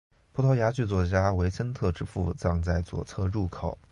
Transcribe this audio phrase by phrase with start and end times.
[0.33, 3.77] 葡萄牙剧作家维森特之父葬在左侧入口。